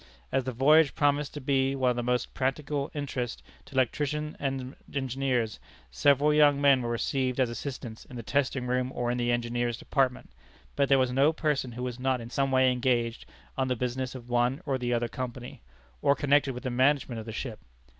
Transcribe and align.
As 0.31 0.45
the 0.45 0.51
voyage 0.51 0.95
promised 0.95 1.31
to 1.35 1.39
be 1.39 1.75
one 1.75 1.91
of 1.91 1.95
the 1.95 1.99
utmost 1.99 2.33
practical 2.33 2.89
interest 2.95 3.43
to 3.65 3.75
electricians 3.75 4.35
and 4.39 4.75
engineers, 4.91 5.59
several 5.91 6.33
young 6.33 6.59
men 6.59 6.81
were 6.81 6.89
received 6.89 7.39
as 7.39 7.51
assistants 7.51 8.05
in 8.05 8.15
the 8.15 8.23
testing 8.23 8.65
room 8.65 8.91
or 8.95 9.11
in 9.11 9.19
the 9.19 9.31
engineers' 9.31 9.77
department; 9.77 10.31
but 10.75 10.89
there 10.89 10.97
was 10.97 11.11
no 11.11 11.31
person 11.31 11.73
who 11.73 11.83
was 11.83 11.99
not 11.99 12.19
in 12.19 12.31
some 12.31 12.49
way 12.49 12.71
engaged 12.71 13.27
on 13.55 13.67
the 13.67 13.75
business 13.75 14.15
of 14.15 14.27
one 14.27 14.59
or 14.65 14.79
the 14.79 14.91
other 14.91 15.07
company, 15.07 15.61
or 16.01 16.15
connected 16.15 16.55
with 16.55 16.63
the 16.63 16.71
management 16.71 17.19
of 17.19 17.27
the 17.27 17.31
ship. 17.31 17.59